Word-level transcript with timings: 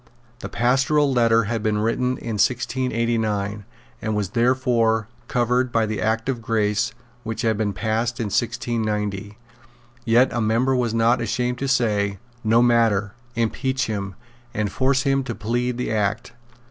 The 0.39 0.49
Pastoral 0.49 1.13
Letter 1.13 1.43
had 1.43 1.61
been 1.61 1.77
written 1.77 2.17
in 2.17 2.41
1689, 2.41 3.65
and 4.01 4.15
was 4.15 4.29
therefore 4.31 5.07
covered 5.27 5.71
by 5.71 5.85
the 5.85 6.01
Act 6.01 6.27
of 6.27 6.41
Grace 6.41 6.91
which 7.21 7.43
had 7.43 7.55
been 7.55 7.71
passed 7.71 8.19
in 8.19 8.23
1690. 8.25 9.37
Yet 10.03 10.33
a 10.33 10.41
member 10.41 10.75
was 10.75 10.95
not 10.95 11.21
ashamed 11.21 11.59
to 11.59 11.67
say, 11.67 12.17
"No 12.43 12.63
matter: 12.63 13.13
impeach 13.35 13.85
him; 13.85 14.15
and 14.55 14.71
force 14.71 15.03
him 15.03 15.23
to 15.23 15.35
plead 15.35 15.77
the 15.77 15.91
Act." 15.91 16.33